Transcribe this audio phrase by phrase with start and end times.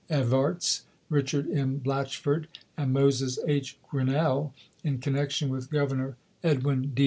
[0.09, 1.79] Evarts, Richard M.
[1.79, 3.77] BlatcMord, and Moses H.
[3.87, 4.51] Grinnell,
[4.83, 6.99] in connection with Grovernor Edwin D.